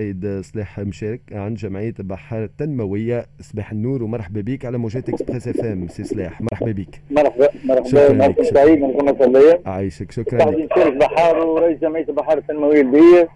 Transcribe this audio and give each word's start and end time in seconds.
السيد 0.00 0.40
صلاح 0.44 0.78
مشارك 0.80 1.20
عن 1.32 1.54
جمعية 1.54 1.94
بحار 1.98 2.44
التنموية 2.44 3.26
صباح 3.40 3.72
النور 3.72 4.02
ومرحبا 4.02 4.40
بك 4.40 4.64
على 4.64 4.78
موجات 4.78 5.08
Express 5.08 5.48
FM. 5.48 5.88
سي 5.88 6.04
صلاح 6.04 6.40
مرحبا 6.40 6.72
بك. 6.72 7.00
مرحبا 7.10 7.48
مرحبا. 7.64 8.12
مرحبا 8.12 8.42
سعيد 8.42 8.80
من 8.80 8.92
قناه 9.08 9.58
عايشك 9.66 10.10
شكرا 10.12 10.50
لك. 10.50 10.68
شريف 10.74 10.94
بحار 10.94 11.46
ورئيس 11.46 11.78
جمعية 11.78 12.04
بحار 12.04 12.38
التنموية 12.38 12.80
البيئيه 12.80 13.28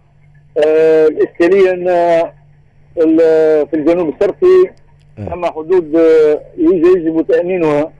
آه 0.66 1.06
الاشكاليه 1.06 1.70
ان 1.72 1.86
في 3.67 3.74
الجنوب 3.74 4.08
الشرقي 4.15 4.71
ثم 5.17 5.45
آه. 5.45 5.51
حدود 5.51 5.97
آه، 5.97 6.40
يجب 6.58 7.27
تامينها 7.29 7.92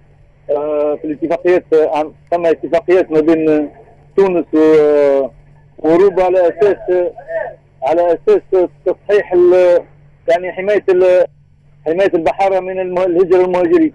آه، 0.51 0.95
في 0.95 1.05
الاتفاقيات 1.05 1.65
ثم 2.31 2.47
اتفاقيات 2.47 3.13
ما 3.13 3.21
بين 3.21 3.69
تونس 4.17 4.47
وأوروبا 4.55 6.25
على 6.25 6.49
أساس 6.49 6.77
على 7.83 8.03
أساس 8.29 8.69
تصحيح 8.87 9.35
يعني 10.29 10.53
حماية 10.53 10.85
حماية 11.87 12.11
البحاره 12.15 12.61
من 12.61 12.81
الهجره 12.81 13.45
المهاجرين. 13.45 13.93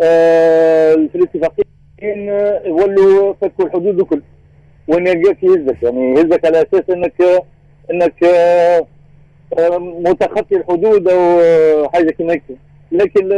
آه 0.00 0.94
في 0.94 1.14
الاتفاقيين 1.14 2.28
يولوا 2.66 3.34
فكوا 3.40 3.64
الحدود 3.64 4.00
الكل. 4.00 4.22
وين 4.88 5.06
يلقاك 5.06 5.42
يهزك 5.42 5.82
يعني 5.82 6.10
يهزك 6.10 6.44
على 6.44 6.62
أساس 6.62 6.90
انك 6.90 7.14
إنك 7.90 8.24
آه 8.24 8.86
متخطي 9.78 10.56
الحدود 10.56 11.08
أو 11.08 11.88
حاجة 11.88 12.10
كما 12.10 12.40
لكن 12.92 13.28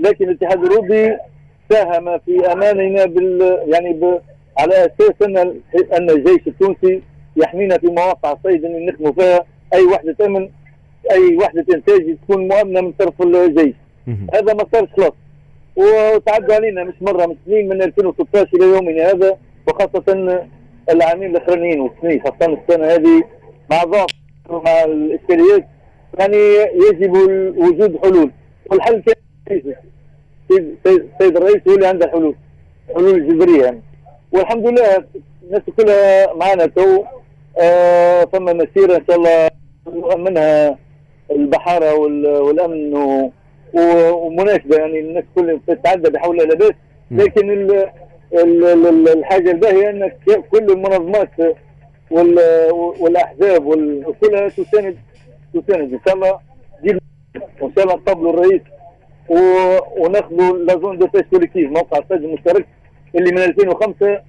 لكن 0.00 0.28
الاتحاد 0.28 0.64
الأوروبي 0.64 1.16
ساهم 1.70 2.18
في 2.18 2.52
أماننا 2.52 3.04
بال 3.04 3.58
يعني 3.66 3.92
ب 3.92 4.20
على 4.58 4.74
أساس 4.74 5.12
إن 5.22 5.36
إن 5.92 6.10
الجيش 6.10 6.46
التونسي 6.46 7.02
يحمينا 7.36 7.78
في 7.78 7.86
مواقع 7.86 8.32
الصيد 8.32 8.64
اللي 8.64 8.86
نخدموا 8.86 9.12
فيها. 9.12 9.44
أي 9.74 9.84
وحدة 9.84 10.26
امن 10.26 10.50
أي 11.12 11.36
وحدة 11.36 11.66
إنتاج 11.74 12.16
تكون 12.22 12.48
مؤمنة 12.48 12.80
من 12.80 12.92
طرف 12.92 13.22
الجيش. 13.22 13.74
هذا 14.34 14.54
ما 14.54 14.66
صارش 14.72 14.88
خلاص. 14.96 15.12
وتعدوا 15.76 16.54
علينا 16.54 16.84
مش 16.84 16.94
مرة 17.00 17.26
مش 17.26 17.36
سنين 17.46 17.68
من 17.68 17.82
2016 17.82 18.48
إلى 18.54 18.64
يومنا 18.64 19.10
هذا 19.10 19.36
وخاصة 19.68 20.40
العامين 20.90 21.36
الأخرانيين 21.36 21.80
والسنين 21.80 22.22
خاصة 22.22 22.58
السنة 22.68 22.86
هذه 22.86 23.24
مع 23.70 23.84
ضعف 23.84 24.10
مع 24.50 24.84
الإشكاليات. 24.84 25.68
يعني 26.18 26.36
يجب 26.90 27.12
وجود 27.56 27.98
حلول. 28.02 28.30
والحل 28.70 29.02
كان 29.02 29.14
السيد 30.50 31.36
الرئيس 31.36 31.60
هو 31.68 31.74
اللي 31.74 31.86
عنده 31.86 32.08
حلول. 32.08 32.34
حلول 32.94 33.28
جذريه 33.28 33.64
يعني. 33.64 33.80
والحمد 34.32 34.66
لله 34.66 35.04
الناس 35.42 35.62
كلها 35.76 36.34
معنا 36.34 36.66
تو. 36.66 37.04
آه 37.58 38.24
ثم 38.24 38.44
مسيرة 38.44 38.96
إن 38.96 39.04
شاء 39.08 39.16
الله 39.16 39.50
منها 40.16 40.78
البحارة 41.30 41.94
والأمن 42.40 42.94
ومناسبة 43.74 44.76
يعني 44.76 45.00
الناس 45.00 45.24
كلها 45.34 45.60
تتعدى 45.66 46.10
بحول 46.10 46.36
لا 46.36 46.54
بأس. 46.54 46.72
لكن 47.10 47.50
ال 47.50 47.88
ال 48.34 49.08
الحاجة 49.08 49.50
الباهية 49.50 49.90
ان 49.90 50.12
كل 50.50 50.64
المنظمات 50.72 51.30
والأحزاب 53.00 53.66
وكلها 53.66 54.48
تساند 54.48 54.96
تساند. 55.54 55.92
إن 55.92 56.00
شاء 56.06 56.14
الله 56.14 56.38
وان 57.60 57.72
شاء 57.76 57.84
الله 57.84 57.94
نقبلوا 57.94 58.32
الرئيس 58.32 58.60
وناخذوا 59.98 60.58
la 60.58 60.74
zone 60.78 60.98
de 60.98 61.06
pêche 61.06 61.22
collective 61.30 61.70
موقع 61.70 61.98
الصيد 61.98 62.24
المشترك 62.24 62.66
اللي 63.14 63.30
من 63.32 63.38
2005 63.38 64.20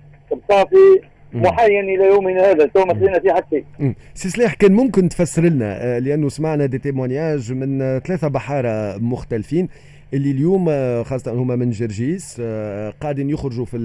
بقى 0.50 0.68
في 0.68 1.02
محين 1.34 1.84
إلى 1.84 2.06
يومنا 2.08 2.52
هذا 2.52 2.66
تو 2.66 2.86
ما 2.86 2.94
فيه 3.20 3.34
حتى 3.34 3.64
شيء. 3.80 3.94
سي 4.14 4.30
سلاح 4.30 4.53
كان 4.53 4.72
ممكن 4.73 5.09
تفسر 5.09 5.44
لنا 5.44 5.84
آه، 5.84 6.00
لأنه 6.00 6.30
سمعنا 6.30 6.66
des 6.66 6.78
témoignages 6.78 7.53
من 7.53 8.00
ثلاثة 8.00 8.28
بحارة 8.28 8.98
مختلفين 8.98 9.70
اللي 10.14 10.31
اليوم 10.31 10.66
آه، 10.70 11.04
خاصة 11.04 11.31
هما 11.31 11.56
من 11.56 11.70
جرجيس 11.70 12.38
آه، 12.39 12.94
قاعدين 13.02 13.30
يخرجوا 13.30 13.66
في 13.66 13.77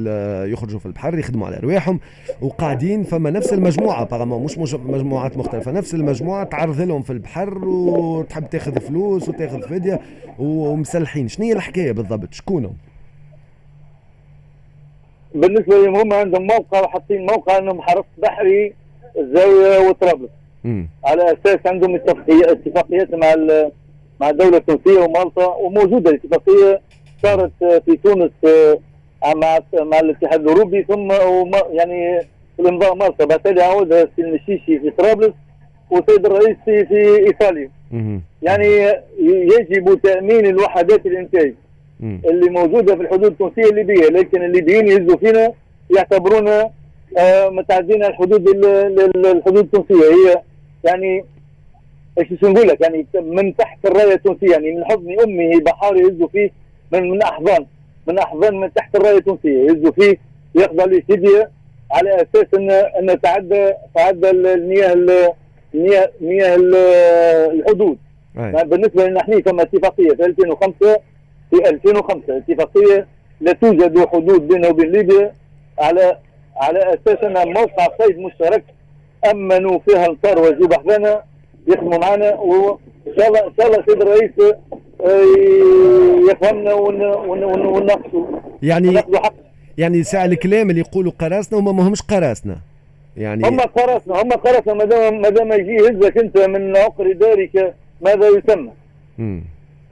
يخرجوا 0.52 0.78
في 0.78 0.86
البحر 0.86 1.18
يخدموا 1.18 1.46
على 1.46 1.56
رواحهم 1.56 2.00
وقاعدين 2.40 3.02
فما 3.02 3.30
نفس 3.30 3.52
المجموعة 3.52 4.04
بارامون 4.04 4.42
مش 4.42 4.58
مجموعات 4.74 5.36
مختلفة 5.36 5.72
نفس 5.72 5.94
المجموعة 5.94 6.44
تعرض 6.44 6.80
لهم 6.80 7.02
في 7.02 7.12
البحر 7.12 7.64
وتحب 7.68 8.50
تاخذ 8.50 8.80
فلوس 8.80 9.28
وتاخذ 9.28 9.62
فدية 9.62 10.00
ومسلحين. 10.38 11.28
شنو 11.28 11.46
هي 11.46 11.52
الحكاية 11.52 11.92
بالضبط؟ 11.92 12.34
شكونهم؟ 12.34 12.74
بالنسبة 15.40 15.76
لهم 15.76 15.96
هم 15.96 16.12
عندهم 16.12 16.46
موقع 16.46 16.80
وحاطين 16.80 17.26
موقع 17.26 17.58
إنهم 17.58 17.82
حرس 17.82 18.04
بحري 18.18 18.74
الزاوية 19.18 19.88
وطرابلس 19.88 20.30
على 21.04 21.22
أساس 21.32 21.58
عندهم 21.66 21.94
اتفاقيات 21.94 23.14
مع 23.14 23.34
مع 24.20 24.30
الدولة 24.30 24.56
التونسية 24.56 25.00
ومالطا 25.00 25.54
وموجودة 25.54 26.10
الاتفاقية 26.10 26.80
صارت 27.22 27.52
في 27.60 27.96
تونس 28.04 28.30
آه، 28.44 28.78
مع 29.34 29.58
مع 29.74 30.00
الاتحاد 30.00 30.40
الأوروبي 30.40 30.82
ثم 30.82 31.12
يعني 31.70 32.20
الامضاء 32.60 32.94
مالطا. 32.94 33.24
بعد 33.24 33.58
عودها 33.58 34.04
في 34.16 34.22
المشيشي 34.22 34.78
في 34.80 34.90
طرابلس 34.98 35.32
والسيد 35.90 36.26
الرئيس 36.26 36.56
في, 36.64 36.86
في 36.86 37.26
ايطاليا 37.26 37.70
يعني 38.42 38.92
يجب 39.20 40.00
تأمين 40.02 40.46
الوحدات 40.46 41.06
الإنتاج. 41.06 41.54
اللي 42.02 42.50
موجودة 42.50 42.96
في 42.96 43.02
الحدود 43.02 43.24
التونسية 43.24 43.70
الليبية 43.70 44.08
لكن 44.08 44.42
الليبيين 44.44 44.88
يهزوا 44.88 45.16
فينا 45.16 45.52
يعتبرونا 45.96 46.70
آه 47.18 47.48
متعدين 47.48 48.04
الحدود 48.04 48.48
الحدود 49.26 49.58
التونسية. 49.74 49.94
هي 50.04 50.42
يعني 50.84 51.24
إيش 52.18 52.44
نقول 52.44 52.68
لك؟ 52.68 52.80
يعني 52.80 53.06
من 53.14 53.56
تحت 53.56 53.86
الراية 53.86 54.14
التونسية 54.14 54.50
يعني 54.52 54.72
من 54.74 54.84
حضن 54.84 55.20
امه 55.20 55.60
بحار 55.60 55.96
يهزوا 55.96 56.28
فيه 56.28 56.50
من 56.92 57.10
من 57.10 57.22
أحضان 57.22 57.66
من 58.06 58.18
أحضان 58.18 58.60
من 58.60 58.72
تحت 58.74 58.96
الراية 58.96 59.16
التونسية. 59.18 59.62
يهزوا 59.70 59.90
فيه 59.92 60.16
ياخذ 60.54 60.80
عليه 60.80 61.02
فدية 61.08 61.50
على 61.92 62.14
أساس 62.14 62.46
ان 62.54 62.70
إن 62.70 63.20
تعدى 63.20 63.72
تعدى 63.94 64.30
المياه 64.30 64.92
المياه 65.74 66.10
مياه 66.20 66.56
الحدود. 67.52 67.98
بالنسبة 68.64 69.06
لنا 69.06 69.20
إحنا 69.20 69.40
ثم 69.40 69.60
اتفاقية 69.60 70.10
في 70.10 70.24
2005 70.26 70.96
في 71.50 71.68
2005 71.70 72.36
اتفاقيه 72.36 73.06
لا 73.40 73.52
توجد 73.52 74.06
حدود 74.08 74.48
بيننا 74.48 74.68
وبين 74.68 74.92
ليبيا 74.92 75.32
على 75.78 76.18
على 76.56 76.78
أساس 76.78 77.24
أن 77.24 77.52
موقع 77.52 77.88
صيد 78.02 78.18
مشترك 78.18 78.64
أمنوا 79.30 79.78
فيها 79.78 80.06
الإنصار 80.06 80.38
وجوب 80.38 80.72
احزانا 80.72 81.22
يخدموا 81.66 81.98
معنا 81.98 82.34
وإن 82.34 82.78
شاء 83.18 83.28
الله 83.28 83.46
إن 83.46 83.52
شاء 83.58 83.66
الله 83.66 83.84
سيد 83.88 84.02
الرئيس 84.02 84.30
آه، 85.04 86.30
يفهمنا 86.30 86.74
ونناقشوا 86.74 88.26
يعني 88.62 89.02
يعني 89.78 90.02
ساعة 90.02 90.24
الكلام 90.24 90.70
اللي 90.70 90.80
يقولوا 90.80 91.12
قراصنة 91.18 91.58
هما 91.58 91.72
ما 91.72 91.88
همش 91.88 92.02
قراصنة 92.02 92.56
يعني 93.16 93.48
هم 93.48 93.60
قراصنة 93.60 94.22
هم 94.22 94.30
قراصنة 94.32 94.74
ما 94.74 94.84
دام 94.84 95.20
ما 95.20 95.28
دام 95.28 95.52
يجي 95.52 95.72
يهزك 95.72 96.18
أنت 96.18 96.38
من 96.38 96.76
عقر 96.76 97.12
دارك 97.12 97.74
ماذا 98.00 98.28
يسمى؟ 98.28 98.70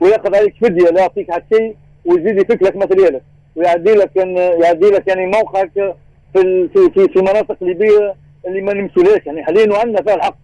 وياخذ 0.01 0.35
عليك 0.35 0.53
فديه 0.61 0.89
لا 0.89 1.01
يعطيك 1.01 1.31
حتى 1.31 1.55
شيء 1.55 1.75
ويزيد 2.05 2.37
يفك 2.37 2.63
لك 2.63 2.75
ماتريالك 2.75 3.21
ويعدي 3.55 3.91
لك 3.93 4.11
يعدي 4.63 4.89
لك 4.89 5.07
يعني 5.07 5.25
موقعك 5.25 5.71
في 6.33 6.67
في 6.73 7.07
في 7.13 7.19
مناطق 7.21 7.57
ليبيه 7.63 8.15
اللي 8.47 8.61
ما 8.61 8.73
نمشولهاش 8.73 9.25
يعني 9.25 9.43
حاليا 9.43 9.71
وعندنا 9.73 10.01
فيها 10.03 10.15
الحق. 10.15 10.37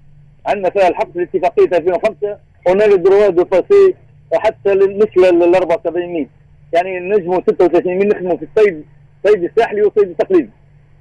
عندنا 0.45 0.69
فيها 0.69 0.87
الحق 0.87 1.11
في 1.11 1.23
اتفاقيه 1.23 1.77
2005 1.77 2.37
هنا 2.67 2.85
ال 2.85 2.92
droit 2.92 3.27
de 3.27 3.43
passer 3.43 3.95
حتى 4.33 4.73
مش 4.75 5.17
لل 5.17 5.55
74 5.55 6.05
ميل. 6.07 6.27
يعني 6.73 6.99
نجموا 6.99 7.41
36 7.47 7.95
ميل 7.95 8.07
نخدموا 8.07 8.37
في 8.37 8.47
الصيد 8.55 8.83
الصيد 9.25 9.43
الساحلي 9.43 9.81
والصيد 9.81 10.09
التقليدي 10.09 10.49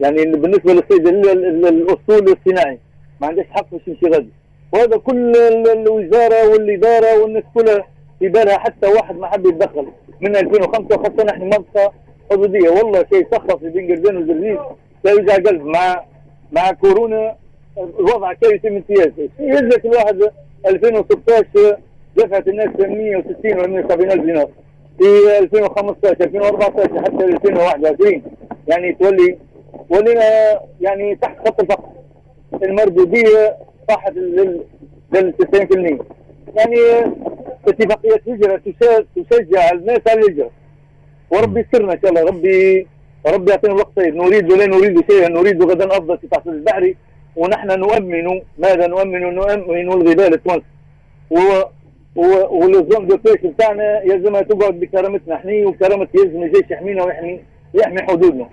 يعني 0.01 0.25
بالنسبة 0.25 0.73
للصيد 0.73 1.07
الاسطول 1.09 2.37
الصناعي 2.47 2.79
ما 3.21 3.27
عندهاش 3.27 3.47
حق 3.51 3.67
باش 3.73 3.81
يمشي 3.89 4.07
غادي. 4.07 4.29
وهذا 4.73 4.97
كل 4.97 5.37
الوزارة 5.73 6.49
والإدارة 6.49 7.23
والناس 7.23 7.43
كلها 7.55 7.85
في 8.23 8.29
بالها 8.29 8.59
حتى 8.59 8.87
واحد 8.87 9.19
ما 9.19 9.27
حب 9.27 9.47
يتدخل. 9.47 9.87
من 10.21 10.37
2005 10.37 10.97
وخاصه 10.97 11.25
نحن 11.25 11.43
منطقه 11.43 11.93
حدودية. 12.31 12.69
والله 12.71 13.05
شيء 13.13 13.27
سخف 13.33 13.57
في 13.57 13.69
بين 13.69 13.91
قردان 13.91 14.17
وزرزيز 14.17 14.59
لا 15.05 15.11
يوجع 15.11 15.35
قلب. 15.35 15.65
مع 15.65 16.05
مع 16.53 16.73
كورونا 16.73 17.37
الوضع 17.79 18.33
كارثي 18.33 18.71
من 18.71 18.77
امتياز. 18.77 19.13
يهزك 19.39 19.85
الواحد 19.85 20.31
2016 20.67 21.79
دفعت 22.17 22.49
الناس 22.49 22.69
160 22.79 23.59
ولا 23.59 23.67
170 23.67 24.11
ألف 24.11 24.25
دينار. 24.25 24.49
في 24.99 25.39
2015 25.39 26.17
2014 26.21 27.03
حتى 27.03 27.25
2021 27.25 28.23
يعني 28.69 28.93
تولي 28.93 29.39
ولينا 29.91 30.61
يعني 30.81 31.15
تحت 31.17 31.49
خط 31.49 31.61
الفقر. 31.61 31.89
المردوديه 32.63 33.57
طاحت 33.89 34.13
لل 34.13 34.65
90% 35.13 35.99
يعني 36.57 36.77
اتفاقية 37.69 38.23
هجرة 38.29 38.61
تشجع 39.17 39.71
الناس 39.73 40.01
على 40.09 40.21
الهجرة. 40.21 40.51
وربي 41.31 41.61
يسرنا 41.61 41.93
إن 41.93 41.99
شاء 42.03 42.11
الله. 42.11 42.23
ربي 42.25 42.87
ربي 43.27 43.51
يعطينا 43.51 43.73
الوقت. 43.75 43.97
طيب 43.97 44.17
نريد 44.17 44.53
ولا 44.53 44.67
نريد 44.67 45.11
شيئا؟ 45.11 45.29
نريد 45.29 45.63
غدا 45.63 45.87
أفضل 45.87 46.19
في 46.19 46.27
تحصيل 46.27 46.53
البحري 46.53 46.97
ونحن 47.37 47.79
نؤمن. 47.79 48.41
ماذا 48.59 48.87
نؤمن؟ 48.87 49.21
نؤمن 49.21 49.93
الغبال 49.93 50.35
التونسي 50.35 50.67
وال 52.17 52.47
zone 52.47 53.07
de 53.07 53.17
pêche 53.17 53.53
بتاعنا 53.53 54.03
يلزمها 54.03 54.43
تقعد 54.43 54.81
بكرامتنا 54.81 55.35
إحنا 55.35 55.67
وكرامة 55.67 56.09
يلزم 56.15 56.43
الجيش 56.43 56.71
يحمينا 56.71 57.05
ويحمي 57.05 57.41
يحمي 57.75 58.03
حدودنا. 58.03 58.49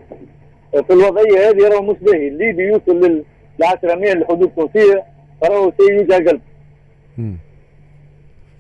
في 0.72 0.94
الوضعية 0.94 1.50
هذه 1.50 1.68
راهو 1.68 1.82
مش 1.82 1.96
باهي 2.02 2.28
الليبي 2.28 2.64
يوصل 2.64 3.06
لل 3.06 3.24
10 3.64 3.96
ميل 3.96 4.18
الحدود 4.18 4.44
التونسية 4.44 5.04
راهو 5.44 5.72
شيء 5.82 5.94
يوجع 5.94 6.16
قلب 6.18 6.42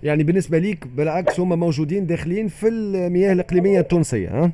يعني 0.03 0.23
بالنسبة 0.23 0.57
ليك 0.57 0.87
بالعكس 0.87 1.39
هم 1.39 1.59
موجودين 1.59 2.05
داخلين 2.05 2.47
في 2.47 2.67
المياه 2.67 3.33
الإقليمية 3.33 3.79
التونسية 3.79 4.29
ها؟ 4.29 4.51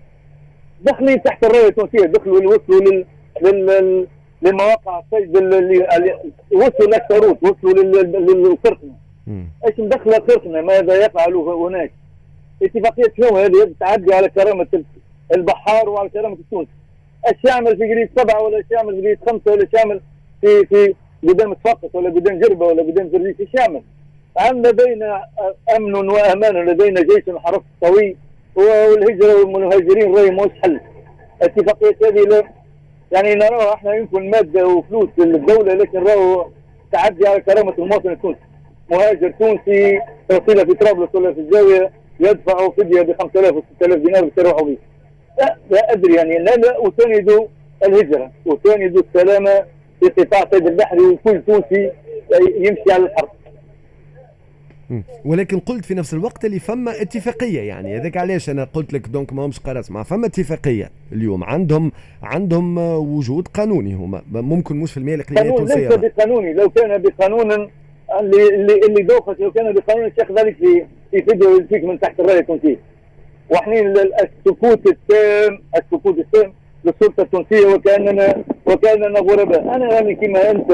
داخلين 0.82 1.24
تحت 1.24 1.46
الراية 1.46 1.68
التونسية 1.68 2.06
دخلوا 2.06 2.38
وصلوا 2.38 2.82
لل, 2.82 3.06
لل... 3.42 4.08
لمواقع 4.42 5.00
الصيد 5.00 5.38
اللي 5.38 5.88
وصلوا 6.52 6.88
للشروط 6.88 7.44
وصلوا 7.44 7.84
للقرطنة 7.84 8.94
إيش 9.68 9.80
مدخل 9.80 10.12
قرطنة 10.12 10.62
ماذا 10.62 11.06
يفعل 11.06 11.34
هناك؟ 11.36 11.92
اتفاقية 12.64 13.14
شنو 13.18 13.38
هذه؟ 13.38 13.72
تعدي 13.80 14.14
على 14.14 14.30
كرامة 14.30 14.68
البحار 15.36 15.90
وعلى 15.90 16.10
كرامة 16.10 16.36
التونسي 16.36 16.72
إيش 17.28 17.38
يعمل 17.44 17.78
في 17.78 17.88
جريد 17.88 18.10
سبعة 18.18 18.42
ولا 18.42 18.58
إيش 18.58 18.66
يعمل 18.72 18.96
في 18.96 19.02
جريد 19.02 19.20
خمسة 19.30 19.52
ولا 19.52 19.62
إيش 19.62 19.74
يعمل 19.74 20.02
في 20.42 20.66
في 20.66 20.96
قدام 21.28 21.54
تفقط 21.54 21.96
ولا 21.96 22.10
قدام 22.10 22.40
جربة 22.40 22.66
ولا 22.66 22.84
قدام 22.84 23.10
زريس 23.10 23.36
إيش 23.40 23.50
يعمل؟ 23.54 23.82
عندنا 24.38 24.70
لدينا 24.72 25.24
أمن 25.76 26.10
وأمان 26.10 26.66
لدينا 26.66 27.02
جيش 27.02 27.36
حرس 27.38 27.62
قوي 27.84 28.18
والهجرة 28.56 29.36
والمهاجرين 29.40 30.16
راهي 30.16 30.32
مش 30.32 30.52
حل 30.64 30.80
اتفاقية 31.42 31.98
هذه 32.08 32.44
يعني 33.12 33.36
نراها 33.36 33.74
إحنا 33.74 33.94
يمكن 33.96 34.30
مادة 34.30 34.68
وفلوس 34.68 35.10
للدولة 35.18 35.74
لكن 35.74 36.04
راهو 36.04 36.48
تعدي 36.92 37.28
على 37.28 37.42
كرامة 37.42 37.74
المواطن 37.80 38.10
التونسي 38.12 38.40
مهاجر 38.92 39.34
تونسي 39.40 40.00
توصيله 40.30 40.64
في 40.66 40.74
طرابلس 40.74 41.10
ولا 41.16 41.34
في 41.34 41.40
الزاويه 41.40 41.92
يدفع 42.20 42.70
فدية 42.70 43.02
ب 43.02 43.22
5000 43.22 43.54
و 43.56 43.62
6000 43.80 43.98
دينار 43.98 44.26
بيروحوا 44.38 44.66
به 44.66 44.78
لا, 45.40 45.58
لا 45.70 45.94
أدري 45.94 46.16
يعني 46.16 46.38
لا 46.38 46.52
لا 46.56 46.78
أساند 46.88 47.48
الهجرة 47.86 48.32
أساند 48.48 48.98
السلامة 48.98 49.66
في 50.00 50.10
قطاع 50.10 50.40
صيد 50.54 50.68
البحري 50.68 51.00
وكل 51.00 51.42
تونسي 51.48 51.92
يمشي 52.58 52.92
على 52.92 53.04
الحرب. 53.06 53.30
ولكن 55.26 55.60
قلت 55.60 55.86
في 55.86 55.94
نفس 55.94 56.14
الوقت 56.14 56.46
اللي 56.46 56.60
فما 56.60 57.02
اتفاقية 57.02 57.62
يعني. 57.62 57.98
هذاك 57.98 58.18
علاش 58.18 58.50
أنا 58.50 58.64
قلت 58.64 58.94
لك 58.94 59.08
donc 59.08 59.34
ما 59.34 59.46
همش 59.46 59.60
قرار 59.60 59.84
مع 59.90 60.04
فما 60.04 60.26
اتفاقية 60.26 60.92
اليوم. 61.12 61.44
عندهم 61.44 61.92
عندهم 62.24 62.78
وجود 63.18 63.48
قانوني 63.48 63.94
هما. 63.94 64.22
ممكن 64.32 64.76
مش 64.76 64.92
في 64.92 64.98
المياه 64.98 65.16
الإقليمية 65.16 65.50
التونسيه 65.50 65.88
ليس 65.90 65.96
بقانوني. 65.96 66.54
لو 66.54 66.70
كان 66.70 67.02
بقانون 67.02 67.52
اللي 67.52 67.70
اللي 68.56 68.80
اللي 68.88 69.04
دوخت 69.04 69.40
لو 69.40 69.52
كان 69.52 69.74
بقانون 69.74 70.06
الشيخ 70.06 70.32
ذلك 70.32 70.56
في 70.58 70.86
في 71.12 71.22
فيديو 71.22 71.58
يلفيك 71.58 71.84
من 71.84 72.00
تحت 72.00 72.20
الرايه 72.20 72.40
التونسيه 72.40 72.80
وحنين 73.50 73.88
السكوت 73.98 74.88
التام 74.88 75.60
السكوت 75.78 76.18
التام 76.20 76.54
للسلطة 76.86 77.24
التونسية 77.24 77.66
وكاننا 77.74 78.44
وكأننا 78.66 79.20
غرباء. 79.20 79.76
أنا 79.76 79.94
يعني 79.94 80.16
كما 80.16 80.52
أنت 80.52 80.72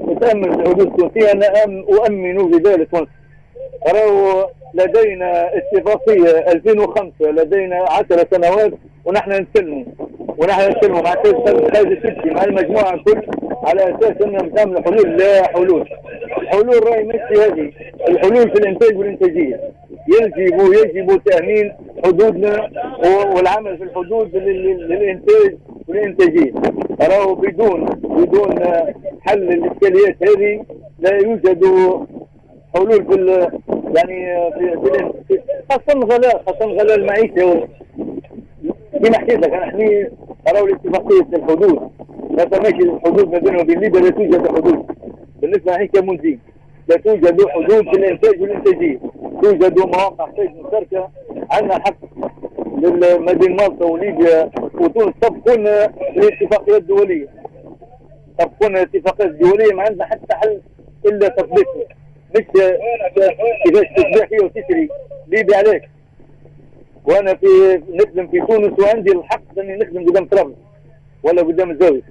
متأمل 0.00 0.48
الحدود 0.48 0.80
التونسية. 0.80 1.32
أنا 1.32 1.46
أؤمن 1.88 2.50
بذلك 2.50 2.90
تونس 2.90 3.08
راهو 3.94 4.48
لدينا 4.74 5.50
اتفاقية 5.56 6.52
2005 6.52 7.12
لدينا 7.20 7.84
10 7.90 8.26
سنوات 8.30 8.72
ونحن 9.04 9.30
نسلموا. 9.30 9.84
ونحن 10.38 10.70
نسلموا 10.70 11.02
مع 11.02 11.14
خالد 11.74 11.92
السيسي 11.92 12.30
مع 12.30 12.44
المجموعة 12.44 12.94
الكل 12.94 13.22
على 13.64 13.82
أساس 13.82 14.22
إنهم 14.24 14.48
تعملوا 14.48 14.82
حلول 14.82 15.16
لا 15.16 15.48
حلول. 15.48 15.88
الحلول 16.38 16.86
راهي 16.88 17.04
ماشي 17.04 17.34
هذه 17.34 17.72
الحلول 18.08 18.50
في 18.50 18.58
الإنتاج 18.60 18.98
والإنتاجية. 18.98 19.60
يجب 20.08 20.60
يجب 20.72 21.20
تأمين 21.24 21.72
حدودنا 22.04 22.70
والعمل 23.36 23.78
في 23.78 23.84
الحدود 23.84 24.36
للإنتاج 24.36 25.56
والإنتاجية. 25.88 26.52
راهو 27.00 27.34
بدون 27.34 27.84
بدون 28.04 28.54
حل 29.20 29.42
الإشكاليات 29.42 30.16
هذه 30.22 30.64
لا 30.98 31.14
يوجد 31.14 31.64
حلول 32.74 33.04
في 33.04 33.48
يعني 33.96 34.50
في, 34.52 35.40
خاصة 35.70 35.98
الغلاء 35.98 36.42
خاصة 36.46 36.64
الغلاء 36.64 36.94
المعيشة. 36.98 37.68
كما 39.04 39.18
حكيت 39.18 39.38
لك 39.38 39.52
أنا 39.52 39.64
إحنا 39.64 40.10
راهو 40.54 40.66
الاتفاقية 40.66 41.36
الحدود. 41.36 41.90
لا 42.30 42.44
تماشي 42.44 42.82
الحدود 42.82 43.32
ما 43.32 43.38
بيننا 43.38 43.60
وبين 43.60 43.80
ليبيا 43.80 44.00
لا 44.00 44.10
توجد 44.10 44.48
حدود. 44.48 44.86
بالنسبة 45.40 45.72
لنا 45.76 45.86
كمنزين 45.86 46.40
لا 46.88 46.96
توجد 46.96 47.48
حدود 47.48 47.84
في 47.90 47.96
الانتاج 47.96 48.42
والإنتاجية. 48.42 48.98
توجد 49.42 49.78
مواقع 49.78 50.28
صيد 50.36 50.50
مشتركة 50.56 51.08
عندنا 51.50 51.78
حق 51.78 51.96
ما 53.18 53.32
بين 53.32 53.56
مالطا 53.56 53.84
وليبيا. 53.86 54.50
وتونس 54.74 55.14
طبقون 55.22 55.66
الاتفاقيات 56.16 56.80
الدولية. 56.80 57.28
طبقون 58.38 58.76
الاتفاقيات 58.76 59.30
الدولية 59.30 59.74
ما 59.74 59.82
عندنا 59.82 60.04
حتى 60.04 60.34
حل 60.34 60.60
إلا 61.06 61.28
تطبيقها 61.28 61.97
مش 62.38 62.44
كيفاش 63.64 63.86
تبيع 63.96 64.26
فيه 64.26 64.44
وتشري؟ 64.44 64.88
ليبي 65.28 65.54
عليك. 65.54 65.82
وأنا 67.04 67.34
في 67.34 67.46
نخدم 67.92 68.26
في 68.26 68.46
تونس 68.46 68.78
وعندي 68.78 69.12
الحق 69.12 69.58
إني 69.58 69.76
نخدم 69.76 70.10
قدام 70.10 70.26
طرابلس 70.26 70.56
ولا 71.22 71.42
قدام 71.42 71.70
الزاوية. 71.70 72.02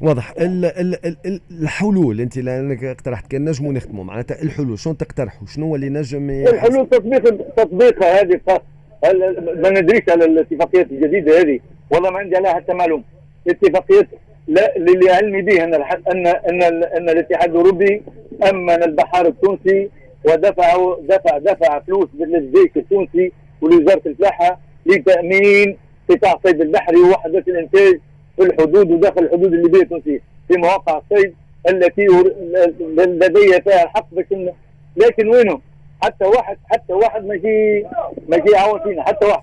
واضح. 0.00 0.30
ال 0.40 0.64
ال 0.64 1.06
ال 1.26 1.40
الحلول 1.62 2.20
أنت 2.20 2.38
لأنك 2.38 2.84
اقترحت 2.84 3.30
كان 3.30 3.44
نجموا 3.48 3.72
نخدموا 3.72 4.04
معناتها 4.04 4.42
الحلول 4.42 4.78
شنو 4.78 4.94
تقترحوا 4.94 5.46
شنو 5.46 5.74
اللي 5.76 5.88
نجم 5.88 6.30
الحلول 6.30 6.88
تطبيق 6.88 7.52
تطبيقها 7.56 8.22
هذه 8.22 8.40
ما 9.54 9.70
ندريش 9.70 10.02
على 10.08 10.24
الاتفاقيات 10.24 10.90
الجديدة 10.90 11.40
هذه. 11.40 11.60
والله 11.90 12.10
ما 12.10 12.18
عندي 12.18 12.36
عليها 12.36 12.54
حتى 12.54 12.74
معلومة. 12.74 13.04
الاتفاقيات 13.46 14.06
لا 14.46 14.76
اللي 14.76 15.10
علمي 15.10 15.42
به 15.42 15.64
أن 15.64 15.74
ان 15.74 16.26
أن, 16.26 16.62
أن 16.84 17.08
الاتحاد 17.08 17.50
الأوروبي 17.50 18.02
أمن 18.50 18.82
البحار 18.82 19.26
التونسي 19.26 19.90
ودفع 20.24 20.96
دفع 21.02 21.38
دفع 21.38 21.78
فلوس 21.80 22.08
للجيش 22.14 22.70
التونسي 22.76 23.32
ولوزارة 23.60 24.02
الفلاحه 24.06 24.60
لتأمين 24.86 25.76
قطاع 26.10 26.32
الصيد 26.32 26.60
البحري 26.60 27.00
ووحدات 27.00 27.48
الإنتاج 27.48 28.00
في 28.36 28.42
الحدود 28.42 28.90
وداخل 28.90 29.24
الحدود 29.24 29.52
الليبية 29.52 29.82
التونسية 29.82 30.20
في 30.48 30.56
مواقع 30.58 30.98
الصيد 30.98 31.34
التي 31.68 32.06
لدي 32.96 33.60
فيها 33.62 33.82
الحق 33.82 34.06
باش 34.12 34.24
لكن 34.96 35.28
وينهم؟ 35.28 35.62
حتى 36.02 36.24
واحد 36.24 36.56
حتى 36.70 36.92
واحد 36.92 37.24
ما 37.24 37.34
يجي 37.34 37.86
ما 38.28 38.36
يجي 38.36 38.50
يعاون 38.50 38.80
فينا 38.80 39.02
حتى 39.02 39.26
واحد 39.26 39.42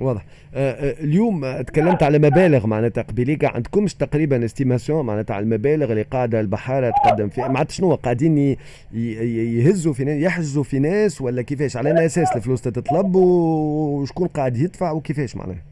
واضح. 0.00 0.24
آه، 0.54 0.70
آه، 0.70 0.94
اليوم 1.00 1.60
تكلمت 1.60 2.02
على 2.02 2.18
مبالغ 2.18 2.66
معناتها 2.66 3.02
قبيليك 3.02 3.44
عندكمش 3.44 3.94
تقريبا 3.94 4.44
استيماسيون 4.44 5.06
معناتها 5.06 5.34
على 5.34 5.42
المبالغ 5.42 5.90
اللي 5.90 6.02
قاعدة 6.02 6.40
البحارة 6.40 6.92
تقدم 7.04 7.28
فيها. 7.28 7.48
معناتها 7.48 7.72
شنو 7.72 7.94
قاعدين 7.94 8.56
يهزوا 8.92 9.92
في 9.92 10.04
ناس 10.04 10.22
يحجزوا 10.22 10.62
في 10.62 10.78
ناس 10.78 11.20
ولا 11.20 11.42
كيفاش؟ 11.42 11.76
على 11.76 12.06
أساس 12.06 12.36
الفلوس 12.36 12.62
تتطلب 12.62 13.14
وشكون 13.14 14.28
قاعد 14.28 14.56
يدفع 14.56 14.90
وكيفاش 14.90 15.36
معناها؟ 15.36 15.62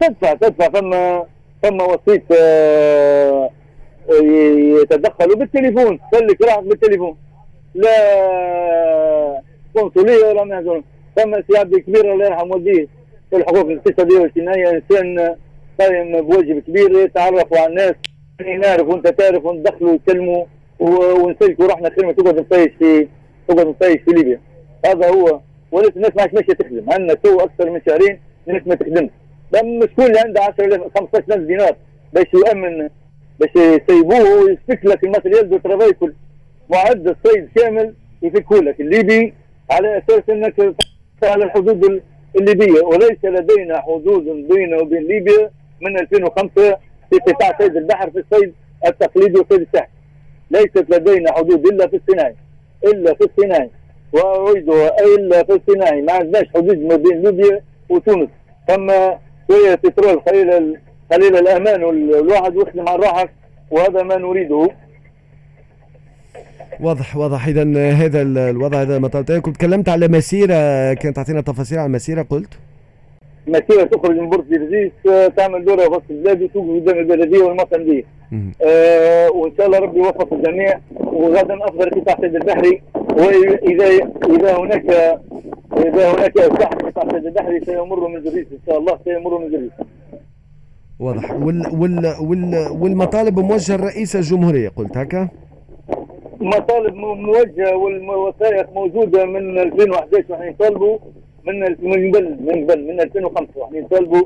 تدفع 0.00 0.34
تدفع. 0.34 0.68
فما 0.68 1.24
فما 1.62 1.84
وسيط 1.84 2.22
آه، 2.32 3.50
يتدخلوا 4.82 5.36
بالتليفون 5.36 5.98
خليك 6.12 6.42
راح 6.42 6.60
بالتليفون. 6.60 7.16
لا 7.74 9.42
قنصليه 9.74 10.24
ولا 10.24 10.44
ما 10.44 10.82
فما 11.16 11.42
سي 11.48 11.80
كبير 11.80 12.12
الله 12.12 12.26
يرحم 12.26 12.50
والديه. 12.50 12.95
الحقوق 13.34 13.66
الاقتصادية 13.70 14.14
والاجتماعيه 14.14 14.70
إنسان 14.70 15.36
قائم 15.80 16.20
بواجب 16.22 16.58
كبير 16.58 16.90
يتعرفوا 16.90 17.58
على 17.58 17.66
الناس. 17.66 17.94
يعني 18.40 18.56
نعرف 18.56 18.88
وأنت 18.88 19.08
تعرف 19.08 19.44
وندخلوا 19.44 19.90
ويتكلموا 19.90 20.44
ونسلكوا 20.80 21.66
روحنا 21.66 21.90
خير 21.90 22.06
ما 22.06 22.12
تقعد 22.12 22.38
نطيش 22.40 22.70
في 22.78 23.08
تقعد 23.48 23.66
نطيش 23.66 23.96
في 24.02 24.10
ليبيا. 24.10 24.40
هذا 24.86 25.08
هو. 25.08 25.40
ولكن 25.72 25.96
الناس 25.96 26.10
ما 26.16 26.22
عادش 26.22 26.34
ماشية 26.34 26.52
تخدم. 26.52 26.90
عندنا 26.92 27.14
تو 27.14 27.40
أكثر 27.40 27.70
من 27.70 27.80
شهرين 27.88 28.20
الناس 28.48 28.62
ما 28.66 28.74
تخدمش. 28.74 29.10
شكون 29.90 30.04
اللي 30.04 30.20
عنده 30.20 30.40
10000 30.42 30.80
15000 30.98 31.40
دينار 31.46 31.76
باش 32.12 32.26
يؤمن 32.34 32.88
باش 33.40 33.50
يسيبوه 33.56 34.44
ويسفك 34.44 34.84
لك 34.84 35.04
ال 35.04 35.09
matériel 35.09 35.50
de 35.50 35.58
travail 35.58 35.92
كل. 35.92 36.12
معد 36.70 37.08
الصيد 37.08 37.48
كامل 37.56 37.94
يفكه 38.22 38.56
لك. 38.56 38.80
الليبي 38.80 39.34
على 39.70 39.98
أساس 39.98 40.22
إنك 40.30 40.74
على 41.22 41.44
الحدود 41.44 42.02
الليبية 42.36 42.82
وليس 42.82 43.24
لدينا 43.24 43.80
حدود 43.80 44.24
بيننا 44.24 44.78
وبين 44.80 45.02
ليبيا 45.02 45.50
من 45.80 45.98
2005 46.00 46.76
في 47.10 47.16
قطاع 47.26 47.58
صيد 47.58 47.76
البحر 47.76 48.10
في 48.10 48.18
الصيد 48.18 48.54
التقليدي 48.86 49.40
وصيد 49.40 49.60
الساحل 49.60 49.88
ليست 50.50 50.84
لدينا 50.90 51.32
حدود 51.32 51.66
إلا 51.66 51.86
في 51.86 51.96
الصناعي 51.96 52.34
إلا 52.84 53.14
في 53.14 53.24
الصناعي 53.24 53.70
وأعيدها 54.12 54.96
إلا 55.04 55.44
في 55.44 55.52
الصناعي. 55.52 56.02
ما 56.02 56.12
عندناش 56.12 56.46
حدود 56.54 56.78
ما 56.78 56.96
بين 56.96 57.22
ليبيا 57.22 57.60
وتونس. 57.88 58.28
ثم 58.68 58.92
شوية 59.50 59.74
بترول 59.74 60.22
خلال 60.28 60.76
قليل 61.12 61.36
الأمان 61.36 61.84
والواحد 61.84 62.56
يخدم 62.56 62.88
على 62.88 62.96
روحك 62.96 63.30
وهذا 63.70 64.02
ما 64.02 64.16
نريده. 64.16 64.68
واضح 66.80 67.16
واضح. 67.16 67.46
اذا 67.46 67.92
هذا 67.92 68.22
الوضع 68.22 68.82
هذا 68.82 68.98
ما 68.98 69.08
كنت 69.08 69.56
تكلمت 69.56 69.88
على 69.88 70.08
مسيرة 70.08 70.54
كانت 70.94 71.16
تعطينا 71.16 71.40
تفاصيل 71.40 71.78
على 71.78 71.86
المسيره 71.86 72.22
قلت؟ 72.22 72.48
مسيرة 73.46 73.84
تخرج 73.84 74.16
من 74.18 74.28
port 74.30 74.44
جرجيس 74.50 74.92
تعمل 75.36 75.64
دورة 75.64 75.88
وسط 75.88 76.02
البلاد 76.10 76.42
وتوقف 76.42 76.82
قدام 76.82 76.98
البلدية 76.98 77.42
والمعتمدية 77.44 78.02
آه 78.66 79.30
وإن 79.30 79.52
شاء 79.56 79.66
الله 79.66 79.78
ربي 79.78 79.98
يوفق 79.98 80.32
الجميع 80.32 80.80
وغدا 80.96 81.64
أفضل 81.64 81.90
قطاع 81.90 82.16
صيد 82.20 82.34
البحري 82.34 82.82
وإذا 82.94 83.86
إذا 84.36 84.58
هناك 84.58 84.90
إذا 85.76 86.10
هناك 86.12 86.38
اصلاح 86.38 86.68
قطاع 86.68 87.08
صيد 87.12 87.26
البحري 87.26 87.60
سيمر 87.64 88.08
من 88.08 88.22
جرجيس 88.24 88.46
إن 88.52 88.58
شاء 88.66 88.78
الله 88.78 88.98
سيمر 89.04 89.38
من 89.38 89.50
جرجيس 89.50 89.70
واضح. 90.98 91.30
وال 91.32 91.62
وال 91.72 92.14
وال 92.20 92.68
والمطالب 92.80 93.38
موجهه 93.38 93.76
لرئيس 93.76 94.16
الجمهورية 94.16 94.68
قلت 94.68 94.96
هكا؟ 94.96 95.28
مطالب 96.40 96.94
موجهة 96.94 97.76
والوثائق 97.76 98.72
موجودة 98.74 99.24
من 99.24 99.58
2011 99.58 100.24
ونحن 100.30 100.48
نطالبوا 100.48 100.98
من 101.44 101.60
من 101.60 102.10
قبل 102.14 102.36
من 102.40 102.64
قبل 102.70 102.84
من 102.86 103.00
2005 103.00 103.48
ونحن 103.56 103.76
نطالبوا 103.84 104.22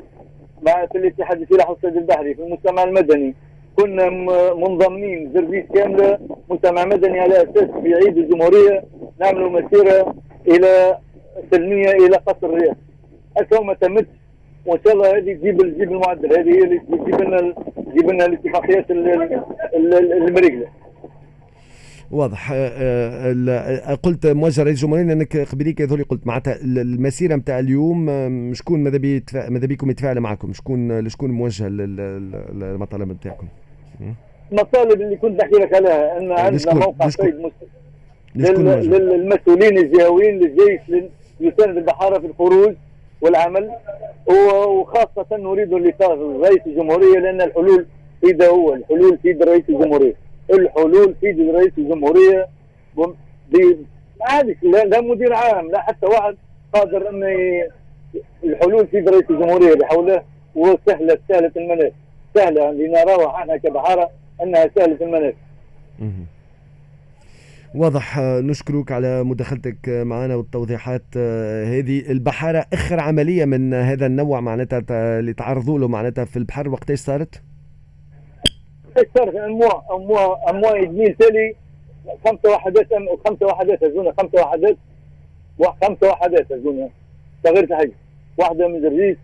مع 0.61 0.85
في 0.85 0.97
الاتحاد 0.97 1.41
الفلاحي 1.41 1.71
والصيد 1.71 1.97
البحري 1.97 2.33
في 2.35 2.43
المجتمع 2.43 2.83
المدني. 2.83 3.33
كنا 3.75 4.09
منضمين 4.53 5.31
زربيس 5.33 5.65
كاملة 5.75 6.19
مجتمع 6.49 6.85
مدني 6.85 7.19
على 7.19 7.35
أساس 7.35 7.69
في 7.83 7.93
عيد 7.95 8.17
الجمهورية 8.17 8.83
نعملوا 9.19 9.49
مسيرة 9.49 10.15
إلى 10.47 10.97
سلميه 11.51 11.91
إلى 11.91 12.15
قصر 12.17 12.47
الرئاسه 12.47 12.75
هكا 13.37 13.61
ما 13.61 13.73
تمتش 13.73 14.07
وإن 14.65 14.79
شاء 14.85 14.93
الله 14.93 15.17
هذه 15.17 15.33
تجيب 15.33 15.57
تجيب 15.57 15.91
المعدل 15.91 16.39
هذه 16.39 16.49
هي 16.55 16.63
اللي 16.63 16.79
تجيب 16.79 17.21
لنا 17.21 17.53
تجيب 17.91 18.11
لنا 18.11 18.25
الاتفاقيات 18.25 18.91
المريقله 19.71 20.67
واضح. 22.11 22.51
آه، 22.51 22.55
آه، 22.55 23.95
قلت 23.95 24.27
موجه 24.27 24.63
رئيس 24.63 24.75
الجمهورية 24.77 25.13
انك 25.13 25.37
قبليك 25.37 25.81
هذول 25.81 26.03
قلت 26.03 26.27
معناتها 26.27 26.55
المسيرة 26.61 27.35
نتاع 27.35 27.59
اليوم 27.59 28.09
آه، 28.09 28.53
شكون 28.53 28.79
ماذا 28.79 28.99
ماذا 29.49 29.65
بيكم 29.67 29.89
يتفاعل 29.89 30.19
معكم؟ 30.19 30.53
شكون 30.53 31.09
شكون 31.09 31.31
موجه 31.31 31.67
للمطالب 31.67 33.11
نتاعكم؟ 33.11 33.47
المطالب 34.51 35.01
اللي 35.01 35.15
كنت 35.15 35.41
نحكي 35.41 35.55
لك 35.55 35.75
عليها 35.75 36.17
أن 36.17 36.31
عندنا 36.31 36.73
موقع 36.73 37.09
صيد 37.09 37.51
للمسؤولين 38.35 39.77
الجهويين 39.77 40.39
للجيش 40.39 40.81
يساند 41.39 41.77
البحارة 41.77 42.19
في 42.19 42.25
الخروج 42.25 42.73
والعمل 43.21 43.69
وخاصة 44.27 45.25
نريد 45.31 45.73
لقاء 45.73 46.39
رئيس 46.41 46.61
الجمهورية 46.67 47.19
لأن 47.19 47.41
الحلول 47.41 47.85
في 48.21 48.27
يده 48.27 48.47
هو 48.47 48.73
الحلول 48.73 49.17
في 49.17 49.29
يد 49.29 49.43
رئيس 49.43 49.63
الجمهورية. 49.69 50.20
الحلول 50.53 51.15
في 51.21 51.51
رئيس 51.55 51.71
الجمهورية. 51.77 52.47
عادي 54.21 54.57
لا 54.63 55.01
مدير 55.01 55.33
عام 55.33 55.71
لا 55.71 55.81
حتى 55.81 56.05
واحد 56.05 56.35
قادر 56.73 57.09
ان 57.09 57.23
الحلول 58.43 58.87
في 58.87 58.97
رئيس 58.97 59.29
الجمهورية 59.29 59.75
بحوله. 59.75 60.23
وسهله 60.55 61.17
سهلة 61.29 61.51
المناخ. 61.57 61.91
سهلة 62.35 62.71
لنراها 62.71 63.35
إحنا 63.35 63.57
كبحارة 63.57 64.09
إنها 64.43 64.69
سهلة 64.75 64.97
المناخ. 65.01 65.33
واضح. 67.75 68.19
نشكرك 68.19 68.91
على 68.91 69.23
مداخلتك 69.23 69.89
معنا 69.89 70.35
والتوضيحات. 70.35 71.17
هذه 71.67 72.11
البحارة 72.11 72.65
آخر 72.73 72.99
عملية 72.99 73.45
من 73.45 73.73
هذا 73.73 74.05
النوع 74.05 74.39
معناتها 74.39 74.83
اللي 75.19 75.33
تعرضوا 75.33 75.79
له 75.79 75.87
معناتها 75.87 76.25
في 76.25 76.37
البحر. 76.37 76.69
وقتاش 76.69 76.99
صارت؟ 76.99 77.41
صارت 79.17 79.35
أموا 79.35 79.95
أموا 79.95 80.49
أموا 80.49 80.75
يدميل 80.77 81.13
تالي 81.15 81.55
خمسة 82.25 82.49
وحدات 82.51 82.87
خمسة 83.25 83.45
وحدات 83.45 83.83
أظن 83.83 84.11
خمسة 84.11 84.41
وحدات 84.41 84.77
خمسة 85.81 86.09
وحدات 86.09 86.51
أظن 86.51 86.89
تغيرت 87.43 87.73
حاجة 87.73 87.91
واحدة 88.37 88.67
من 88.67 88.81
زرزيس 88.81 89.17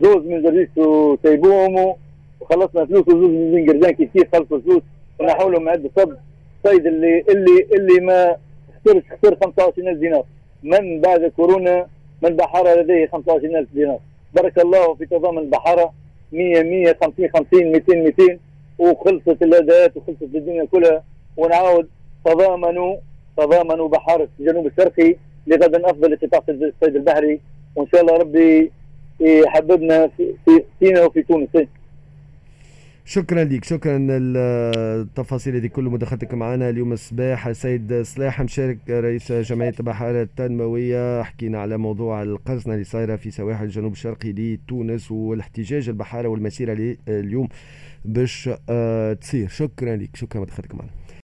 زوز 0.00 0.24
من 0.26 0.42
زرزيس 0.42 0.78
وتيبوهم 0.78 1.94
وخلصنا 2.40 2.84
فلوس 2.84 3.08
وزوز 3.08 3.30
من 3.30 3.66
قردان 3.70 3.90
كيف 3.90 4.36
خلصوا 4.36 4.58
فلوس. 4.60 4.82
ونحولهم 5.20 5.68
عند 5.68 5.90
صب 5.96 6.16
الصيد 6.64 6.86
اللي 6.86 7.24
اللي 7.28 7.66
اللي 7.74 8.00
ما 8.00 8.36
خسرش 8.84 9.02
خسر 9.22 9.36
25000 9.44 9.96
دينار. 9.98 10.24
من 10.62 11.00
بعد 11.00 11.32
كورونا 11.36 11.86
من 12.22 12.36
بحارة 12.36 12.80
لديه 12.80 13.06
25000 13.06 13.68
دينار. 13.74 13.98
بارك 14.34 14.58
الله 14.58 14.94
في 14.94 15.06
تضامن 15.06 15.50
بحارة 15.50 15.92
100 16.32 16.62
100 16.62 16.96
50 17.02 17.28
50 17.28 17.72
200 17.72 17.94
200 17.94 18.38
وخلصت 18.80 19.42
الاداءات 19.42 19.96
وخلصت 19.96 20.22
الدنيا 20.22 20.64
كلها 20.64 21.04
ونعاود 21.36 21.88
تضامنوا 22.24 22.96
تضامنوا 23.36 23.88
بحارة 23.88 24.28
الجنوب 24.40 24.66
الشرقي 24.66 25.16
لغدا 25.46 25.90
أفضل 25.90 26.12
لقطاع 26.12 26.42
الصيد 26.48 26.96
البحري. 26.96 27.40
وإن 27.76 27.86
شاء 27.92 28.00
الله 28.00 28.16
ربي 28.16 28.72
يحببنا 29.20 30.10
في 30.16 30.64
سينا 30.80 31.04
وفي 31.04 31.22
تونس. 31.22 31.48
شكرا 33.10 33.44
لك 33.44 33.64
شكرا 33.64 33.98
التفاصيل 34.00 35.56
هذه 35.56 35.66
كل 35.66 35.84
مداخلتك 35.84 36.34
معنا 36.34 36.68
اليوم 36.68 36.92
الصباح. 36.92 37.46
السيد 37.46 38.02
صلاح 38.02 38.40
مشارك 38.40 38.78
رئيس 38.90 39.32
جمعية 39.32 39.74
البحاره 39.80 40.22
التنموية 40.22 41.22
حكينا 41.22 41.60
على 41.60 41.76
موضوع 41.76 42.22
القرصنه 42.22 42.74
اللي 42.74 42.84
صايره 42.84 43.16
في 43.16 43.30
سواحل 43.30 43.64
الجنوب 43.64 43.92
الشرقي 43.92 44.32
لتونس 44.32 45.10
والاحتجاج 45.10 45.88
البحارة 45.88 46.28
والمسيرة 46.28 46.96
اليوم 47.08 47.48
باش 48.04 48.50
آه، 48.68 49.12
تصير. 49.12 49.48
شكرا 49.48 49.96
لك 49.96 50.16
شكرا 50.16 50.40
مداخلتك 50.40 50.74
معنا. 50.74 50.90